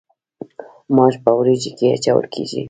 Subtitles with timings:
[0.95, 2.59] ماش په وریجو کې اچول کیږي.